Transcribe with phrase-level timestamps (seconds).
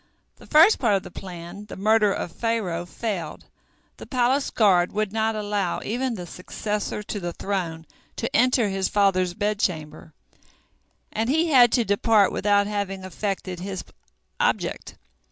[0.37, 3.45] The first part of the plan, the murder of Pharaoh, failed.
[3.97, 7.85] The palace guard would not allow even the successor to the throne
[8.15, 10.11] to enter his father's bedchamber,
[11.13, 13.83] and he had to depart without having effected his
[14.39, 14.95] object.